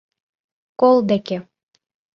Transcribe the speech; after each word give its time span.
КОЛ 0.79 0.97
ДЕКЕ 1.09 1.37